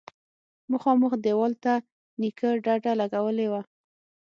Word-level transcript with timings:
مخامخ 0.71 1.11
دېوال 1.23 1.53
ته 1.63 1.73
نيکه 2.21 2.49
ډډه 2.65 2.91
لگولې 3.01 3.47
وه. 3.51 3.61